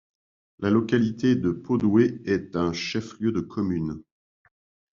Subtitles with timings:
[0.57, 4.01] La localité de Podoué est un chef-lieu de commune.